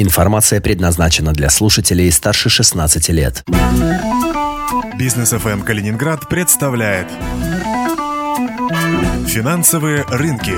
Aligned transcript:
Информация 0.00 0.60
предназначена 0.60 1.32
для 1.32 1.50
слушателей 1.50 2.12
старше 2.12 2.48
16 2.48 3.08
лет. 3.08 3.44
Бизнес 4.96 5.32
FM 5.32 5.64
Калининград 5.64 6.28
представляет 6.28 7.08
Финансовые 9.26 10.04
рынки. 10.04 10.54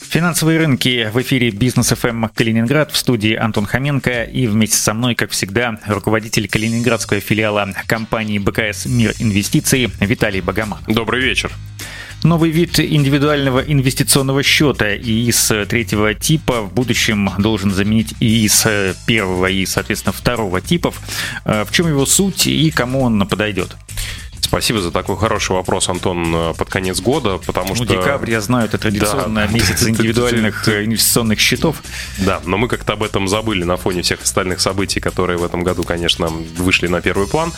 Финансовые 0.00 0.58
рынки 0.60 1.10
в 1.12 1.20
эфире 1.20 1.50
Бизнес 1.50 1.92
FM 1.92 2.30
Калининград 2.34 2.90
в 2.90 2.96
студии 2.96 3.34
Антон 3.34 3.66
Хоменко 3.66 4.24
и 4.24 4.46
вместе 4.46 4.78
со 4.78 4.94
мной, 4.94 5.14
как 5.14 5.30
всегда, 5.30 5.78
руководитель 5.86 6.48
калининградского 6.48 7.20
филиала 7.20 7.68
компании 7.86 8.38
БКС 8.38 8.86
«Мир 8.86 9.12
инвестиций» 9.18 9.92
Виталий 10.00 10.40
Богоман. 10.40 10.80
Добрый 10.88 11.20
вечер. 11.20 11.52
Новый 12.22 12.50
вид 12.50 12.78
индивидуального 12.78 13.60
инвестиционного 13.60 14.42
счета 14.42 14.94
ИИС 14.94 15.52
третьего 15.68 16.12
типа 16.12 16.60
в 16.62 16.74
будущем 16.74 17.30
должен 17.38 17.70
заменить 17.70 18.14
ИИС 18.20 18.66
первого 19.06 19.46
и, 19.46 19.64
соответственно, 19.64 20.12
второго 20.12 20.60
типов. 20.60 21.00
Э, 21.46 21.64
в 21.64 21.72
чем 21.72 21.88
его 21.88 22.04
суть 22.04 22.46
и 22.46 22.70
кому 22.70 23.02
он 23.02 23.26
подойдет? 23.26 23.74
Спасибо 24.50 24.80
за 24.80 24.90
такой 24.90 25.16
хороший 25.16 25.52
вопрос, 25.52 25.88
Антон, 25.88 26.34
э, 26.34 26.54
под 26.58 26.68
конец 26.68 27.00
года, 27.00 27.38
потому 27.38 27.68
ну, 27.68 27.74
что... 27.76 27.84
декабрь, 27.84 28.32
я 28.32 28.40
знаю, 28.40 28.64
это 28.64 28.78
традиционно 28.78 29.46
да. 29.46 29.52
месяц 29.52 29.80
индивидуальных 29.88 30.66
э, 30.66 30.86
инвестиционных 30.86 31.38
счетов. 31.38 31.80
Да, 32.18 32.40
но 32.44 32.58
мы 32.58 32.66
как-то 32.66 32.94
об 32.94 33.04
этом 33.04 33.28
забыли 33.28 33.62
на 33.62 33.76
фоне 33.76 34.02
всех 34.02 34.22
остальных 34.22 34.60
событий, 34.60 34.98
которые 34.98 35.38
в 35.38 35.44
этом 35.44 35.62
году, 35.62 35.84
конечно, 35.84 36.26
вышли 36.56 36.88
на 36.88 37.00
первый 37.00 37.28
план. 37.28 37.52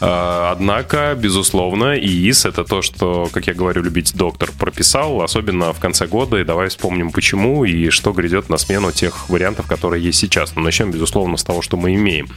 А, 0.00 0.50
однако, 0.50 1.14
безусловно, 1.14 1.98
ИИС— 1.98 2.44
это 2.46 2.64
то, 2.64 2.80
что, 2.80 3.28
как 3.30 3.46
я 3.46 3.52
говорю, 3.52 3.82
любить 3.82 4.14
доктор 4.14 4.50
прописал, 4.58 5.20
особенно 5.20 5.74
в 5.74 5.80
конце 5.80 6.06
года, 6.06 6.38
и 6.38 6.44
давай 6.44 6.70
вспомним, 6.70 7.10
почему 7.10 7.66
и 7.66 7.90
что 7.90 8.12
грядет 8.12 8.48
на 8.48 8.56
смену 8.56 8.90
тех 8.90 9.28
вариантов, 9.28 9.66
которые 9.66 10.02
есть 10.02 10.18
сейчас. 10.18 10.56
Но 10.56 10.62
начнем, 10.62 10.92
безусловно, 10.92 11.36
с 11.36 11.44
того, 11.44 11.60
что 11.60 11.76
мы 11.76 11.94
имеем. 11.94 12.30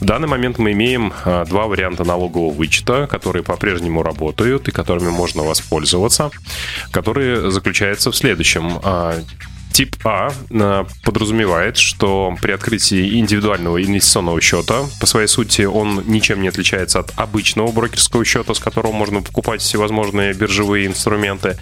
В 0.00 0.04
данный 0.04 0.28
момент 0.28 0.58
мы 0.58 0.72
имеем 0.72 1.14
а, 1.24 1.46
два 1.46 1.66
варианта 1.66 2.04
налогового 2.04 2.52
вычета, 2.52 3.06
которые 3.06 3.37
которые 3.38 3.42
по-прежнему 3.42 4.02
работают 4.02 4.68
и 4.68 4.72
которыми 4.72 5.10
можно 5.10 5.42
воспользоваться, 5.42 6.30
которые 6.90 7.50
заключаются 7.50 8.10
в 8.10 8.16
следующем. 8.16 8.80
А, 8.82 9.14
тип 9.72 9.96
А, 10.04 10.32
а 10.50 10.86
подразумевает, 11.04 11.76
что 11.76 12.34
при 12.42 12.52
открытии 12.52 13.18
индивидуального 13.18 13.78
инвестиционного 13.84 14.40
счета, 14.40 14.86
по 15.00 15.06
своей 15.06 15.28
сути, 15.28 15.62
он 15.62 16.02
ничем 16.06 16.42
не 16.42 16.48
отличается 16.48 17.00
от 17.00 17.12
обычного 17.16 17.70
брокерского 17.70 18.24
счета, 18.24 18.54
с 18.54 18.58
которого 18.58 18.92
можно 18.92 19.22
покупать 19.22 19.60
всевозможные 19.60 20.32
биржевые 20.32 20.86
инструменты. 20.86 21.58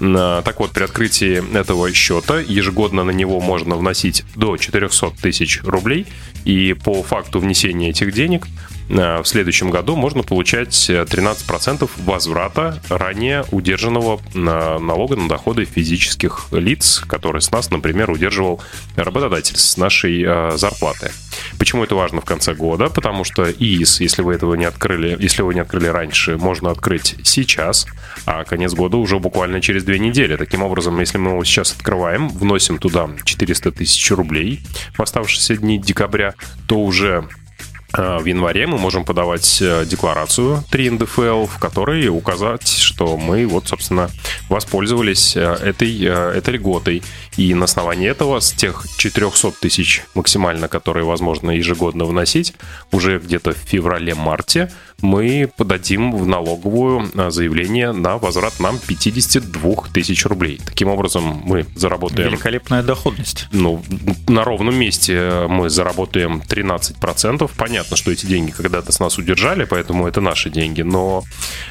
А, 0.00 0.42
так 0.42 0.60
вот, 0.60 0.72
при 0.72 0.84
открытии 0.84 1.42
этого 1.58 1.92
счета 1.92 2.40
ежегодно 2.40 3.04
на 3.04 3.12
него 3.12 3.40
можно 3.40 3.76
вносить 3.76 4.24
до 4.34 4.56
400 4.56 5.12
тысяч 5.22 5.62
рублей, 5.62 6.06
и 6.44 6.74
по 6.74 7.02
факту 7.02 7.40
внесения 7.40 7.90
этих 7.90 8.12
денег 8.12 8.46
в 8.88 9.24
следующем 9.24 9.70
году 9.70 9.96
можно 9.96 10.22
получать 10.22 10.88
13% 10.88 11.84
э, 11.84 11.86
возврата 12.02 12.80
ранее 12.88 13.44
удержанного 13.50 14.20
э, 14.32 14.38
налога 14.38 15.16
на 15.16 15.28
доходы 15.28 15.64
физических 15.64 16.46
лиц, 16.52 17.02
который 17.06 17.42
с 17.42 17.50
нас, 17.50 17.70
например, 17.70 18.10
удерживал 18.10 18.60
работодатель 18.96 19.56
с 19.56 19.76
нашей 19.76 20.24
зарплаты. 20.56 21.10
Почему 21.58 21.84
это 21.84 21.94
важно 21.94 22.20
в 22.20 22.24
конце 22.24 22.54
года? 22.54 22.88
Потому 22.88 23.24
что 23.24 23.50
ИИС, 23.50 24.00
если 24.00 24.22
вы 24.22 24.34
этого 24.34 24.54
не 24.54 24.64
открыли, 24.64 25.16
если 25.20 25.42
вы 25.42 25.54
не 25.54 25.60
открыли 25.60 25.86
раньше, 25.86 26.36
можно 26.36 26.70
открыть 26.70 27.16
сейчас, 27.24 27.86
а 28.24 28.44
конец 28.44 28.72
года 28.72 28.96
уже 28.96 29.18
буквально 29.18 29.60
через 29.60 29.84
две 29.84 29.98
недели. 29.98 30.36
Таким 30.36 30.62
образом, 30.62 30.98
если 31.00 31.18
мы 31.18 31.32
его 31.32 31.44
сейчас 31.44 31.72
открываем, 31.72 32.28
вносим 32.28 32.78
туда 32.78 33.08
400 33.24 33.72
тысяч 33.72 34.10
рублей 34.10 34.60
в 34.96 35.02
оставшиеся 35.02 35.56
дни 35.56 35.78
декабря, 35.78 36.34
то 36.66 36.78
уже 36.78 37.16
Э, 37.16 37.45
в 37.92 38.24
январе 38.24 38.66
мы 38.66 38.78
можем 38.78 39.04
подавать 39.04 39.58
э, 39.62 39.84
декларацию 39.86 40.62
3 40.70 40.90
НДФЛ, 40.90 41.46
в 41.46 41.58
которой 41.58 42.08
указать, 42.08 42.68
что 42.68 43.16
мы 43.16 43.46
вот, 43.46 43.68
собственно, 43.68 44.10
воспользовались 44.48 45.36
э, 45.36 45.40
этой, 45.40 46.02
этой 46.02 46.54
льготой. 46.54 47.02
И 47.36 47.54
на 47.54 47.64
основании 47.64 48.08
этого 48.08 48.40
с 48.40 48.52
тех 48.52 48.86
400 48.98 49.52
тысяч 49.52 50.02
максимально, 50.14 50.68
которые 50.68 51.04
возможно 51.04 51.50
ежегодно 51.50 52.04
вносить, 52.04 52.54
уже 52.92 53.18
где-то 53.18 53.52
в 53.52 53.58
феврале-марте 53.58 54.70
мы 55.02 55.50
подадим 55.56 56.12
в 56.12 56.26
налоговую 56.26 57.10
заявление 57.30 57.92
на 57.92 58.18
возврат 58.18 58.58
нам 58.60 58.78
52 58.78 59.74
тысяч 59.92 60.24
рублей. 60.26 60.60
Таким 60.64 60.88
образом, 60.88 61.42
мы 61.44 61.66
заработаем... 61.74 62.30
Великолепная 62.30 62.82
доходность. 62.82 63.48
Ну, 63.52 63.82
на 64.28 64.44
ровном 64.44 64.74
месте 64.74 65.46
мы 65.48 65.68
заработаем 65.68 66.42
13%. 66.46 67.50
Понятно, 67.56 67.96
что 67.96 68.10
эти 68.10 68.26
деньги 68.26 68.50
когда-то 68.50 68.92
с 68.92 69.00
нас 69.00 69.18
удержали, 69.18 69.64
поэтому 69.64 70.06
это 70.06 70.20
наши 70.20 70.50
деньги. 70.50 70.82
Но 70.82 71.24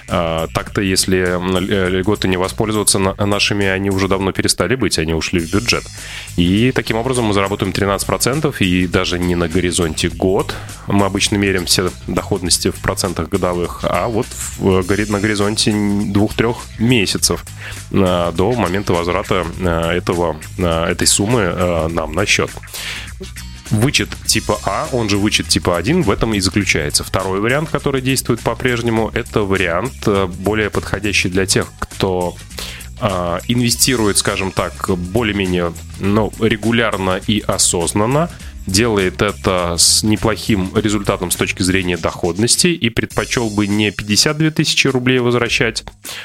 э, 0.07 0.47
так-то, 0.53 0.81
если 0.81 1.17
э, 1.19 1.89
льготы 1.89 2.27
не 2.27 2.37
воспользоваться 2.37 2.99
на, 2.99 3.15
нашими, 3.25 3.65
они 3.65 3.89
уже 3.89 4.07
давно 4.07 4.31
перестали 4.31 4.75
быть, 4.75 4.99
они 4.99 5.13
ушли 5.13 5.39
в 5.39 5.51
бюджет. 5.51 5.83
И 6.37 6.71
таким 6.73 6.97
образом 6.97 7.25
мы 7.25 7.33
заработаем 7.33 7.71
13%, 7.71 8.55
и 8.59 8.87
даже 8.87 9.19
не 9.19 9.35
на 9.35 9.47
горизонте 9.47 10.09
год. 10.09 10.55
Мы 10.87 11.05
обычно 11.05 11.37
меряем 11.37 11.65
все 11.65 11.91
доходности 12.07 12.71
в 12.71 12.75
процентах 12.75 13.29
годовых, 13.29 13.81
а 13.83 14.07
вот 14.07 14.27
в, 14.59 14.83
на 15.09 15.19
горизонте 15.19 15.71
двух-трех 15.71 16.57
месяцев 16.79 17.43
э, 17.91 18.31
до 18.35 18.51
момента 18.53 18.93
возврата 18.93 19.45
э, 19.59 19.97
этого, 19.97 20.37
э, 20.57 20.85
этой 20.85 21.07
суммы 21.07 21.41
э, 21.41 21.87
нам 21.87 22.13
на 22.13 22.25
счет. 22.25 22.51
Вычет 23.71 24.09
типа 24.27 24.59
А, 24.63 24.87
он 24.91 25.09
же 25.09 25.17
вычет 25.17 25.47
типа 25.47 25.77
1, 25.77 26.03
в 26.03 26.11
этом 26.11 26.33
и 26.35 26.39
заключается. 26.39 27.03
Второй 27.03 27.39
вариант, 27.39 27.69
который 27.69 28.01
действует 28.01 28.41
по-прежнему, 28.41 29.09
это 29.13 29.41
вариант 29.41 29.93
э, 30.05 30.27
более 30.27 30.69
подходящий 30.69 31.29
для 31.29 31.47
тех, 31.47 31.71
кто 31.79 32.35
э, 33.01 33.39
инвестирует, 33.47 34.19
скажем 34.19 34.51
так, 34.51 34.89
более-менее 34.95 35.73
ну, 35.99 36.31
регулярно 36.39 37.19
и 37.25 37.39
осознанно, 37.39 38.29
делает 38.67 39.21
это 39.21 39.75
с 39.77 40.03
неплохим 40.03 40.71
результатом 40.75 41.31
с 41.31 41.35
точки 41.35 41.63
зрения 41.63 41.97
доходности 41.97 42.67
и 42.67 42.89
предпочел 42.89 43.49
бы 43.49 43.67
не 43.67 43.91
52 43.91 44.51
тысячи 44.51 44.87
рублей 44.87 45.19
возвращать, 45.19 45.83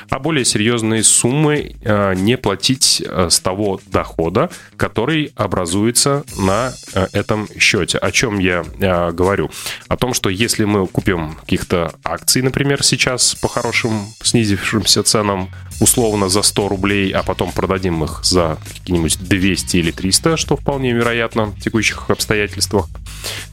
а 0.08 0.18
более 0.18 0.44
серьезные 0.44 1.02
суммы 1.02 1.76
э, 1.82 2.14
не 2.14 2.36
платить 2.36 3.02
э, 3.04 3.28
с 3.30 3.40
того 3.40 3.80
дохода, 3.86 4.50
который 4.76 5.32
образуется 5.36 6.24
на 6.38 6.72
э, 6.94 7.06
этом 7.12 7.48
счете. 7.58 7.98
О 7.98 8.10
чем 8.10 8.38
я 8.38 8.64
говорю? 9.12 9.50
О 9.88 9.96
том, 9.96 10.14
что 10.14 10.30
если 10.30 10.64
мы 10.64 10.86
купим 10.86 11.34
каких-то 11.34 11.92
акций, 12.04 12.42
например, 12.42 12.82
сейчас 12.82 13.34
по 13.34 13.48
хорошим 13.48 14.06
снизившимся 14.22 15.02
ценам, 15.02 15.50
условно 15.80 16.28
за 16.28 16.42
100 16.42 16.68
рублей, 16.68 17.10
а 17.10 17.22
потом 17.22 17.52
продадим 17.52 18.04
их 18.04 18.20
за 18.22 18.58
какие-нибудь 18.78 19.18
200 19.20 19.76
или 19.78 19.90
300, 19.90 20.36
что 20.36 20.56
вполне 20.56 20.92
вероятно 20.92 21.46
в 21.46 21.60
текущих 21.60 22.10
обстоятельствах, 22.10 22.29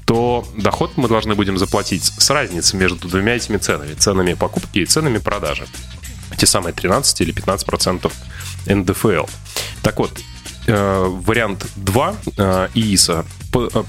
то 0.06 0.48
доход 0.58 0.92
мы 0.96 1.08
должны 1.08 1.36
будем 1.36 1.58
заплатить 1.58 2.14
с 2.18 2.30
разницей 2.30 2.80
между 2.80 3.08
двумя 3.08 3.36
этими 3.36 3.58
ценами. 3.58 3.94
Ценами 3.94 4.34
покупки 4.34 4.80
и 4.80 4.86
ценами 4.86 5.18
продажи. 5.18 5.66
Те 6.38 6.46
самые 6.46 6.74
13 6.74 7.22
или 7.22 7.32
15 7.32 7.66
процентов 7.66 8.14
НДФЛ. 8.68 9.26
Так 9.82 10.00
вот, 10.00 10.12
э, 10.68 11.06
вариант 11.08 11.66
2 11.76 12.16
э, 12.38 12.68
ИИСа 12.74 13.26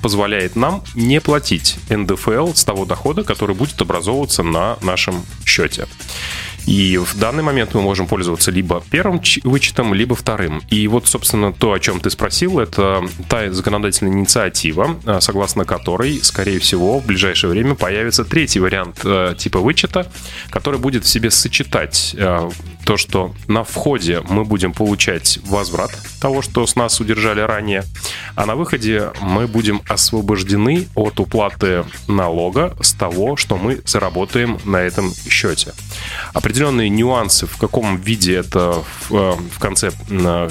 позволяет 0.02 0.56
нам 0.56 0.82
не 0.94 1.20
платить 1.20 1.76
НДФЛ 1.90 2.54
с 2.54 2.64
того 2.64 2.84
дохода, 2.84 3.22
который 3.22 3.54
будет 3.54 3.80
образовываться 3.80 4.42
на 4.42 4.78
нашем 4.80 5.24
счете. 5.44 5.86
И 6.68 6.98
в 6.98 7.18
данный 7.18 7.42
момент 7.42 7.72
мы 7.72 7.80
можем 7.80 8.06
пользоваться 8.06 8.50
либо 8.50 8.84
первым 8.90 9.22
вычетом, 9.42 9.94
либо 9.94 10.14
вторым. 10.14 10.60
И 10.68 10.86
вот, 10.86 11.08
собственно, 11.08 11.50
то, 11.50 11.72
о 11.72 11.80
чем 11.80 11.98
ты 11.98 12.10
спросил, 12.10 12.58
это 12.58 13.02
та 13.26 13.50
законодательная 13.50 14.12
инициатива, 14.12 14.98
а, 15.06 15.22
согласно 15.22 15.64
которой, 15.64 16.22
скорее 16.22 16.58
всего, 16.58 16.98
в 16.98 17.06
ближайшее 17.06 17.48
время 17.48 17.74
появится 17.74 18.22
третий 18.22 18.60
вариант 18.60 19.00
э, 19.02 19.34
типа 19.38 19.60
вычета, 19.60 20.12
который 20.50 20.78
будет 20.78 21.04
в 21.04 21.08
себе 21.08 21.30
сочетать 21.30 22.14
э, 22.18 22.50
то, 22.84 22.96
что 22.98 23.34
на 23.46 23.64
входе 23.64 24.22
мы 24.28 24.44
будем 24.44 24.74
получать 24.74 25.38
возврат 25.44 25.90
того, 26.20 26.42
что 26.42 26.66
с 26.66 26.76
нас 26.76 27.00
удержали 27.00 27.40
ранее, 27.40 27.84
а 28.34 28.44
на 28.44 28.56
выходе 28.56 29.12
мы 29.22 29.46
будем 29.46 29.80
освобождены 29.88 30.86
от 30.94 31.18
уплаты 31.18 31.84
налога 32.08 32.76
с 32.82 32.92
того, 32.92 33.36
что 33.36 33.56
мы 33.56 33.80
заработаем 33.86 34.58
на 34.64 34.82
этом 34.82 35.14
счете. 35.30 35.72
Определенно 36.34 36.57
определенные 36.58 36.88
нюансы, 36.88 37.46
в 37.46 37.56
каком 37.56 37.98
виде 37.98 38.34
это 38.34 38.82
в, 39.08 39.36
в 39.36 39.58
конце 39.58 39.90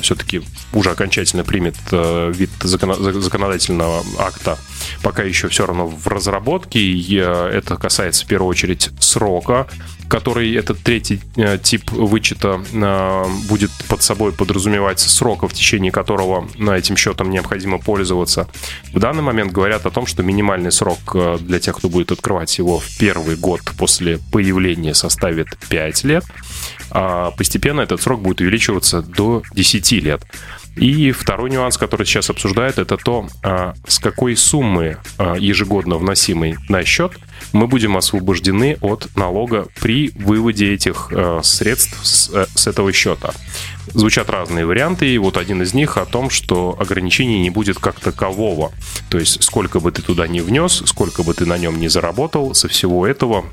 все-таки 0.02 0.42
уже 0.74 0.92
окончательно 0.92 1.44
примет 1.44 1.76
вид 1.92 2.50
законодательного 2.62 4.04
акта, 4.20 4.58
пока 5.02 5.24
еще 5.24 5.48
все 5.48 5.66
равно 5.66 5.88
в 5.88 6.08
разработке. 6.08 6.80
И 6.80 7.16
это 7.16 7.76
касается 7.76 8.26
в 8.26 8.28
первую 8.28 8.50
очередь 8.50 8.90
срока 9.00 9.68
который 10.08 10.56
этот 10.56 10.80
третий 10.80 11.20
э, 11.36 11.58
тип 11.62 11.92
вычета 11.92 12.62
э, 12.72 13.26
будет 13.50 13.72
под 13.88 14.02
собой 14.02 14.32
подразумевать 14.32 15.00
срока, 15.00 15.48
в 15.48 15.54
течение 15.54 15.92
которого 15.92 16.48
на 16.58 16.78
этим 16.78 16.96
счетом 16.96 17.30
необходимо 17.30 17.78
пользоваться. 17.78 18.48
В 18.94 19.00
данный 19.00 19.24
момент 19.24 19.52
говорят 19.52 19.86
о 19.86 19.92
том, 19.92 20.06
что 20.06 20.24
минимальный 20.24 20.72
срок 20.72 21.00
э, 21.14 21.38
для 21.42 21.60
тех, 21.60 21.78
кто 21.78 21.90
будет 21.90 22.12
открывать 22.12 22.58
его 22.58 22.80
в 22.80 22.98
первый 22.98 23.36
год 23.36 23.62
после 23.78 24.20
появления 24.32 24.94
составит 24.94 25.48
5 25.70 26.04
лет, 26.06 26.24
а 26.92 27.32
постепенно 27.32 27.82
этот 27.82 28.02
срок 28.02 28.22
будет 28.22 28.42
увеличиваться 28.42 29.02
до 29.02 29.44
10 29.54 29.92
лет. 30.04 30.22
И 30.78 31.12
второй 31.12 31.50
нюанс, 31.50 31.78
который 31.78 32.06
сейчас 32.06 32.30
обсуждают, 32.30 32.78
это 32.78 32.98
то, 32.98 33.28
а, 33.44 33.74
с 33.88 33.98
какой 33.98 34.36
суммы 34.36 34.98
а, 35.18 35.36
ежегодно 35.36 35.98
вносимой 35.98 36.58
на 36.70 36.84
счет 36.84 37.14
мы 37.52 37.68
будем 37.68 37.98
освобождены 37.98 38.78
от 38.82 39.08
налога 39.16 39.68
при 39.82 40.12
выводе 40.16 40.74
этих 40.74 41.10
а, 41.12 41.42
средств 41.44 41.98
с, 42.06 42.30
э, 42.32 42.46
с 42.54 42.68
этого 42.68 42.94
счета. 42.94 43.32
Звучат 43.88 44.30
разные 44.30 44.66
варианты, 44.66 45.08
и 45.08 45.18
вот 45.18 45.38
один 45.38 45.62
из 45.62 45.74
них 45.74 45.98
о 45.98 46.06
том, 46.06 46.30
что 46.30 46.76
ограничений 46.80 47.40
не 47.40 47.50
будет 47.50 47.80
как 47.80 48.00
такового. 48.00 48.72
То 49.10 49.18
есть 49.18 49.44
сколько 49.44 49.80
бы 49.80 49.92
ты 49.92 50.02
туда 50.02 50.28
не 50.28 50.42
внес, 50.42 50.84
сколько 50.86 51.24
бы 51.24 51.34
ты 51.34 51.46
на 51.46 51.58
нем 51.58 51.80
не 51.80 51.88
заработал, 51.88 52.54
со 52.54 52.68
всего 52.68 53.08
этого 53.08 53.46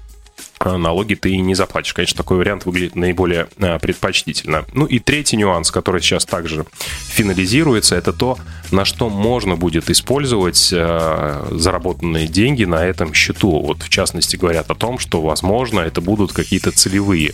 налоги 0.65 1.15
ты 1.15 1.37
не 1.37 1.55
заплатишь. 1.55 1.95
Конечно, 1.95 2.17
такой 2.17 2.39
вариант 2.39 2.65
выглядит 2.67 2.97
наиболее 2.97 3.49
а, 3.59 3.79
предпочтительно. 3.79 4.65
Ну 4.73 4.87
и 4.87 4.99
третий 4.99 5.37
нюанс, 5.37 5.71
который 5.71 6.01
сейчас 6.01 6.25
также 6.25 6.65
финализируется, 7.09 7.97
это 7.97 8.13
то, 8.13 8.39
на 8.71 8.85
что 8.85 9.09
можно 9.09 9.57
будет 9.57 9.91
использовать 9.91 10.71
а, 10.73 11.49
заработанные 11.51 12.27
деньги 12.27 12.65
на 12.65 12.85
этом 12.85 13.15
счету. 13.15 13.61
Вот 13.61 13.83
в 13.83 13.89
частности 13.89 14.37
говорят 14.37 14.71
о 14.71 14.75
том, 14.75 14.99
что, 14.99 15.21
возможно, 15.21 15.81
это 15.81 16.01
будут 16.01 16.33
какие-то 16.33 16.71
целевые 16.71 17.33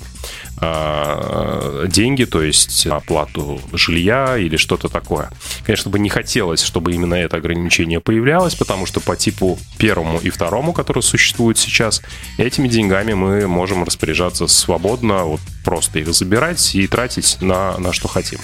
деньги, 1.87 2.25
то 2.25 2.43
есть 2.43 2.87
оплату 2.87 3.63
жилья 3.73 4.37
или 4.37 4.57
что-то 4.59 4.91
такое. 4.91 5.31
Конечно, 5.65 5.91
бы 5.91 5.99
не 5.99 6.11
хотелось, 6.11 6.63
чтобы 6.63 6.93
именно 6.93 7.15
это 7.15 7.39
ограничение 7.39 8.01
появлялось, 8.01 8.55
потому 8.55 8.85
что 8.85 9.01
по 9.01 9.17
типу 9.17 9.59
первому 9.79 10.19
и 10.19 10.29
второму, 10.29 10.75
который 10.75 11.03
существует 11.03 11.57
сейчас, 11.57 12.03
этими 12.37 12.69
деньгами 12.69 13.15
мы 13.21 13.47
можем 13.47 13.85
распоряжаться 13.85 14.47
свободно, 14.47 15.25
вот 15.25 15.41
просто 15.71 16.01
их 16.01 16.13
забирать 16.13 16.75
и 16.75 16.89
тратить 16.89 17.37
на, 17.41 17.79
на 17.79 17.93
что 17.93 18.09
хотим. 18.09 18.41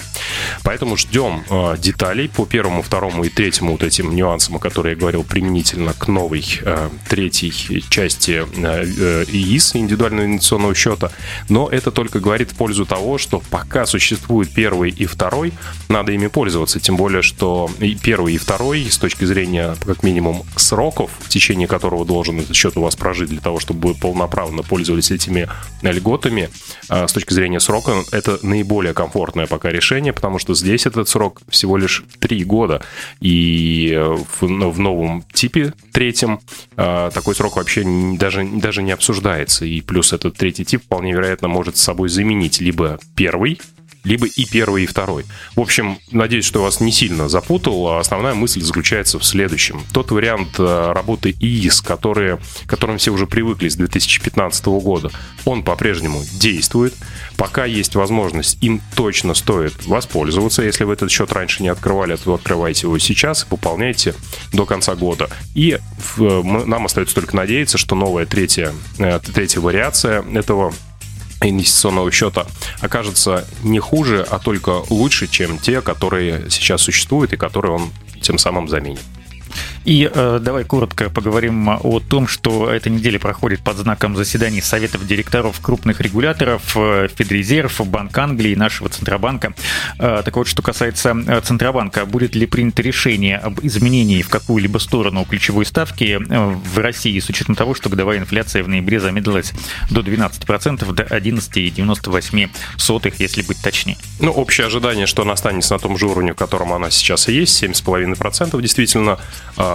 Поэтому 0.63 0.95
ждем 0.95 1.43
э, 1.49 1.75
деталей 1.77 2.29
по 2.29 2.45
первому, 2.45 2.81
второму 2.81 3.25
и 3.25 3.29
третьему 3.29 3.73
вот 3.73 3.83
этим 3.83 4.15
нюансам, 4.15 4.55
о 4.55 4.59
которых 4.59 4.93
я 4.93 4.95
говорил 4.97 5.25
применительно 5.25 5.91
к 5.91 6.07
новой 6.07 6.45
э, 6.61 6.89
третьей 7.09 7.83
части 7.89 8.45
э, 8.55 9.25
ИИС, 9.27 9.75
индивидуального 9.75 10.25
инвестиционного 10.25 10.73
счета. 10.73 11.11
Но 11.49 11.67
это 11.67 11.91
только 11.91 12.21
говорит 12.21 12.51
в 12.51 12.55
пользу 12.55 12.85
того, 12.85 13.17
что 13.17 13.43
пока 13.49 13.85
существует 13.85 14.49
первый 14.53 14.91
и 14.91 15.05
второй, 15.05 15.51
надо 15.89 16.13
ими 16.13 16.27
пользоваться. 16.27 16.79
Тем 16.79 16.95
более, 16.95 17.23
что 17.23 17.69
и 17.81 17.93
первый 17.95 18.35
и 18.35 18.37
второй 18.37 18.89
с 18.89 18.97
точки 18.97 19.25
зрения 19.25 19.75
как 19.85 20.01
минимум 20.01 20.43
сроков, 20.55 21.11
в 21.19 21.27
течение 21.27 21.67
которого 21.67 22.05
должен 22.05 22.39
этот 22.39 22.55
счет 22.55 22.77
у 22.77 22.81
вас 22.83 22.95
прожить 22.95 23.27
для 23.27 23.41
того, 23.41 23.59
чтобы 23.59 23.89
вы 23.89 23.95
полноправно 23.95 24.63
пользовались 24.63 25.11
этими 25.11 25.49
льготами, 25.81 26.49
с 26.87 27.16
точки 27.17 27.33
зрения 27.33 27.59
срока, 27.59 28.03
это 28.11 28.37
наиболее 28.43 28.93
комфортное 28.93 29.47
пока 29.47 29.71
решение, 29.71 30.13
потому 30.13 30.37
что 30.37 30.53
здесь 30.53 30.85
этот 30.85 31.09
срок 31.09 31.41
всего 31.49 31.75
лишь 31.75 32.03
3 32.19 32.43
года. 32.43 32.83
И 33.19 33.91
э, 33.91 34.17
в, 34.39 34.47
ну, 34.47 34.69
в 34.69 34.79
новом 34.79 35.23
типе, 35.33 35.73
третьем, 35.91 36.39
э, 36.75 37.09
такой 37.11 37.33
срок 37.33 37.55
вообще 37.55 37.83
даже, 38.19 38.45
даже 38.45 38.83
не 38.83 38.91
обсуждается. 38.91 39.65
И 39.65 39.81
плюс 39.81 40.13
этот 40.13 40.37
третий 40.37 40.63
тип 40.63 40.83
вполне 40.83 41.11
вероятно 41.11 41.47
может 41.47 41.77
с 41.77 41.81
собой 41.81 42.09
заменить 42.09 42.61
либо 42.61 42.99
первый, 43.15 43.59
либо 44.07 44.25
и 44.25 44.45
первый, 44.45 44.83
и 44.83 44.87
второй. 44.87 45.25
В 45.55 45.59
общем, 45.59 45.99
надеюсь, 46.11 46.45
что 46.45 46.63
вас 46.63 46.79
не 46.79 46.91
сильно 46.91 47.27
запутал. 47.27 47.87
А 47.87 47.99
основная 47.99 48.33
мысль 48.33 48.61
заключается 48.61 49.19
в 49.19 49.25
следующем. 49.25 49.81
Тот 49.93 50.11
вариант 50.11 50.55
э, 50.57 50.91
работы 50.93 51.35
ИИС, 51.37 51.81
который, 51.81 52.37
к 52.37 52.67
которым 52.67 52.97
все 52.97 53.11
уже 53.11 53.27
привыкли 53.27 53.67
с 53.67 53.75
2015 53.75 54.65
года, 54.65 55.11
он 55.45 55.63
по-прежнему 55.63 56.23
действует. 56.39 56.93
Пока 57.35 57.65
есть 57.65 57.95
возможность, 57.95 58.57
им 58.63 58.81
точно 58.95 59.33
стоит 59.33 59.85
воспользоваться. 59.85 60.63
Если 60.63 60.85
вы 60.85 60.93
этот 60.93 61.11
счет 61.11 61.31
раньше 61.33 61.61
не 61.61 61.69
открывали, 61.69 62.15
то 62.15 62.33
открывайте 62.33 62.87
его 62.87 62.97
сейчас 62.99 63.43
и 63.43 63.47
пополняйте 63.47 64.15
до 64.53 64.65
конца 64.65 64.95
года. 64.95 65.29
И 65.53 65.77
нам 66.17 66.85
остается 66.85 67.15
только 67.15 67.35
надеяться, 67.35 67.77
что 67.77 67.95
новая 67.95 68.25
третья, 68.25 68.73
э, 68.99 69.19
третья 69.33 69.59
вариация 69.59 70.23
этого 70.33 70.73
инвестиционного 71.41 72.11
счета 72.11 72.45
окажется 72.81 73.45
не 73.63 73.79
хуже, 73.79 74.25
а 74.29 74.39
только 74.39 74.83
лучше, 74.89 75.27
чем 75.27 75.57
те, 75.57 75.81
которые 75.81 76.49
сейчас 76.49 76.81
существуют 76.81 77.33
и 77.33 77.37
которые 77.37 77.73
он 77.73 77.91
тем 78.21 78.37
самым 78.37 78.67
заменит. 78.67 79.01
И 79.87 80.11
э, 80.13 80.39
давай 80.41 80.65
коротко 80.65 81.09
поговорим 81.09 81.69
о 81.69 82.01
том, 82.01 82.27
что 82.27 82.69
эта 82.69 82.89
неделя 82.89 83.19
проходит 83.19 83.61
под 83.61 83.77
знаком 83.77 84.17
заседаний 84.17 84.59
Советов 84.59 85.07
директоров 85.07 85.61
крупных 85.61 86.01
регуляторов, 86.01 86.75
э, 86.75 87.07
Федрезерв, 87.15 87.79
Банк 87.87 88.17
Англии 88.17 88.53
нашего 88.53 88.89
Центробанка. 88.89 89.53
Э, 89.97 90.23
так 90.25 90.35
вот, 90.35 90.49
что 90.49 90.61
касается 90.61 91.15
э, 91.25 91.39
Центробанка, 91.39 92.05
будет 92.05 92.35
ли 92.35 92.45
принято 92.47 92.81
решение 92.81 93.37
об 93.37 93.61
изменении 93.61 94.21
в 94.23 94.27
какую-либо 94.27 94.79
сторону 94.79 95.23
ключевой 95.23 95.65
ставки 95.65 96.19
э, 96.19 96.21
в 96.47 96.77
России 96.79 97.17
с 97.17 97.29
учетом 97.29 97.55
того, 97.55 97.73
что 97.73 97.87
годовая 97.87 98.17
инфляция 98.17 98.63
в 98.63 98.67
ноябре 98.67 98.99
замедлилась 98.99 99.53
до 99.89 100.01
12%, 100.01 100.91
до 100.91 101.03
11,98, 101.03 103.13
если 103.19 103.41
быть 103.41 103.61
точнее? 103.61 103.95
Ну, 104.19 104.31
общее 104.31 104.67
ожидание, 104.67 105.05
что 105.05 105.21
она 105.21 105.31
останется 105.31 105.75
на 105.75 105.79
том 105.79 105.97
же 105.97 106.07
уровне, 106.07 106.33
в 106.33 106.35
котором 106.35 106.73
она 106.73 106.89
сейчас 106.89 107.29
и 107.29 107.35
есть, 107.35 107.63
7,5%, 107.63 108.61
действительно, 108.61 109.17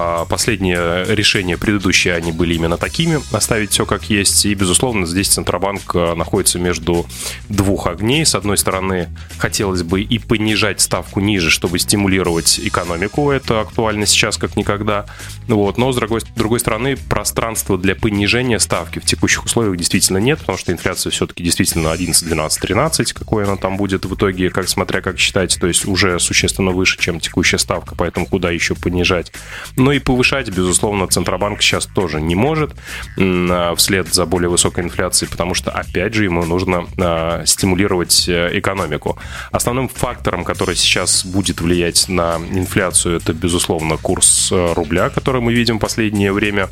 а, 0.03 0.25
последние 0.25 1.05
решения 1.15 1.57
предыдущие, 1.57 2.15
они 2.15 2.33
были 2.33 2.55
именно 2.55 2.77
такими, 2.77 3.21
оставить 3.31 3.71
все 3.71 3.87
как 3.87 4.11
есть. 4.11 4.45
И, 4.47 4.55
безусловно, 4.55 5.07
здесь 5.07 5.29
Центробанк 5.29 5.95
а, 5.95 6.15
находится 6.17 6.59
между 6.59 7.07
двух 7.49 7.87
огней. 7.87 8.27
С 8.27 8.35
одной 8.35 8.59
стороны, 8.59 9.09
хотелось 9.39 9.85
бы 9.85 10.03
и 10.03 10.19
понижать 10.19 10.81
ставку 10.81 11.21
ниже, 11.21 11.51
чтобы 11.51 11.79
стимулировать 11.79 12.59
экономику. 12.59 13.31
Это 13.31 13.61
актуально 13.61 14.07
сейчас 14.07 14.39
как 14.39 14.57
никогда. 14.57 15.07
Вот. 15.47 15.79
Но, 15.79 15.93
с 15.93 15.97
другой, 15.97 16.21
другой 16.35 16.59
стороны, 16.59 16.97
пространства 16.97 17.79
для 17.79 17.95
понижения 17.95 18.59
ставки 18.59 18.99
в 18.99 19.05
текущих 19.05 19.45
условиях 19.45 19.77
действительно 19.77 20.19
нет, 20.19 20.41
потому 20.41 20.59
что 20.59 20.73
инфляция 20.73 21.11
все-таки 21.13 21.45
действительно 21.45 21.93
11, 21.93 22.27
12, 22.27 22.61
13, 22.61 23.13
какой 23.13 23.45
она 23.45 23.57
там 23.57 23.77
будет 23.77 24.05
в 24.05 24.15
итоге, 24.15 24.51
как 24.51 24.69
смотря 24.69 25.01
как 25.01 25.19
считать, 25.19 25.57
то 25.61 25.67
есть 25.67 25.87
уже 25.87 26.19
существенно 26.19 26.73
выше, 26.73 26.99
чем 26.99 27.21
текущая 27.21 27.59
ставка, 27.59 27.95
поэтому 27.95 28.27
куда 28.27 28.51
еще 28.51 28.75
понижать. 28.75 29.33
Но 29.77 29.92
и 29.93 29.99
повышать, 29.99 30.49
безусловно, 30.49 31.07
Центробанк 31.07 31.63
сейчас 31.63 31.87
тоже 31.87 32.21
не 32.21 32.35
может 32.35 32.73
а, 33.19 33.75
вслед 33.77 34.13
за 34.13 34.27
более 34.27 34.49
высокой 34.49 34.85
инфляцией, 34.85 35.31
потому 35.31 35.55
что, 35.55 35.71
опять 35.71 36.15
же, 36.15 36.25
ему 36.25 36.45
нужно 36.45 36.87
а, 36.99 37.45
стимулировать 37.47 38.29
э, 38.29 38.59
экономику. 38.59 39.19
Основным 39.51 39.89
фактором, 39.89 40.45
который 40.45 40.77
сейчас 40.77 41.25
будет 41.25 41.61
влиять 41.61 42.09
на 42.09 42.37
инфляцию, 42.37 43.17
это, 43.17 43.33
безусловно, 43.33 43.97
курс 43.97 44.51
э, 44.53 44.73
рубля, 44.75 45.11
который 45.11 45.41
мы 45.41 45.53
видим 45.53 45.79
в 45.79 45.81
последнее 45.81 46.33
время 46.33 46.69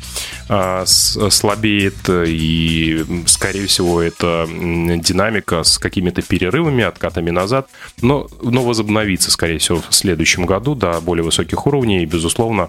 а, 0.49 0.85
слабеет, 0.85 2.09
и, 2.09 3.05
скорее 3.25 3.67
всего, 3.67 4.01
это 4.01 4.47
динамика 4.47 5.63
с 5.63 5.77
какими-то 5.77 6.21
перерывами, 6.21 6.83
откатами 6.83 7.29
назад, 7.29 7.67
но, 8.01 8.27
но 8.41 8.63
возобновится, 8.63 9.31
скорее 9.31 9.59
всего, 9.59 9.81
в 9.89 9.93
следующем 9.93 10.45
году 10.45 10.75
до 10.75 10.99
более 11.01 11.23
высоких 11.23 11.67
уровней, 11.67 12.03
и, 12.03 12.05
безусловно, 12.05 12.67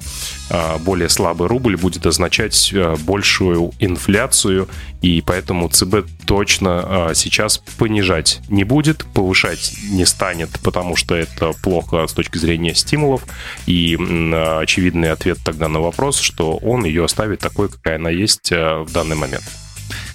более 0.80 1.08
слабый 1.08 1.48
рубль 1.48 1.76
будет 1.76 2.06
означать 2.06 2.72
а, 2.74 2.96
большую 2.96 3.72
инфляцию, 3.78 4.68
и 5.00 5.22
поэтому 5.24 5.68
ЦБ 5.68 6.06
точно 6.26 6.82
а, 6.84 7.14
сейчас 7.14 7.58
понижать 7.78 8.40
не 8.48 8.64
будет, 8.64 9.04
повышать 9.14 9.74
не 9.90 10.04
станет, 10.04 10.50
потому 10.62 10.96
что 10.96 11.14
это 11.14 11.52
плохо 11.62 12.06
с 12.06 12.12
точки 12.12 12.38
зрения 12.38 12.74
стимулов, 12.74 13.24
и 13.66 13.94
очевидный 13.94 15.10
ответ 15.10 15.38
тогда 15.44 15.68
на 15.68 15.80
вопрос, 15.80 16.18
что 16.18 16.56
он 16.56 16.84
ее 16.84 17.04
оставит 17.04 17.40
такой, 17.40 17.68
какая 17.68 17.96
она 17.96 18.10
есть 18.10 18.50
в 18.50 18.86
данный 18.92 19.16
момент. 19.16 19.44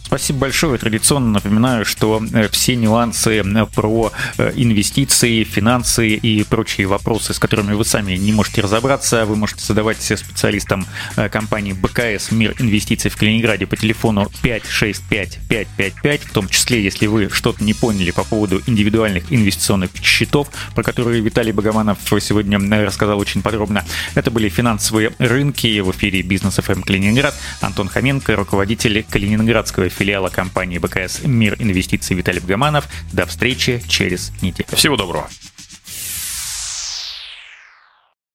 Спасибо 0.08 0.40
большое. 0.40 0.78
Традиционно 0.78 1.32
напоминаю, 1.32 1.84
что 1.84 2.24
э, 2.32 2.48
все 2.48 2.78
нюансы 2.78 3.40
э, 3.42 3.66
про 3.66 4.14
э, 4.38 4.54
инвестиции, 4.56 5.44
финансы 5.44 6.08
и 6.12 6.46
прочие 6.46 6.88
вопросы, 6.88 7.34
с 7.34 7.40
которыми 7.40 7.74
вы 7.74 7.84
сами 7.84 8.14
не 8.14 8.32
можете 8.32 8.62
разобраться, 8.62 9.26
вы 9.26 9.36
можете 9.36 9.66
задавать 9.66 10.02
специалистам 10.02 10.86
компании 11.30 11.74
БКС 11.74 12.32
«Мир 12.32 12.56
инвестиций» 12.60 13.12
в 13.12 13.18
Калининграде 13.18 13.68
по 13.68 13.76
телефону 13.76 14.32
565-555, 14.44 16.22
в 16.26 16.32
том 16.32 16.48
числе, 16.48 16.82
если 16.82 17.08
вы 17.08 17.30
что-то 17.30 17.62
не 17.62 17.74
поняли 17.74 18.12
по 18.12 18.24
поводу 18.24 18.62
индивидуальных 18.66 19.26
инвестиционных 19.30 19.90
счетов, 20.02 20.48
про 20.74 20.84
которые 20.84 21.22
Виталий 21.22 21.52
Богоманов 21.52 21.98
сегодня 22.22 22.60
рассказал 22.86 23.20
очень 23.20 23.42
подробно. 23.42 23.84
Это 24.16 24.32
были 24.32 24.48
финансовые 24.48 25.12
рынки 25.20 25.82
в 25.82 25.92
эфире 25.92 26.22
«Бизнес 26.22 26.56
ФМ 26.56 26.82
Калининград». 26.84 27.36
Антон 27.60 27.90
Хоменко, 27.90 28.38
руководитель 28.38 29.06
Калининградского 29.10 29.90
филиала 29.98 30.30
компании 30.30 30.78
БКС 30.78 31.24
«Мир 31.24 31.56
инвестиций» 31.60 32.16
Виталий 32.16 32.40
Богоманов. 32.40 32.88
До 33.12 33.26
встречи 33.26 33.82
через 33.88 34.32
неделю. 34.42 34.68
Всего 34.74 34.96
доброго. 34.96 35.28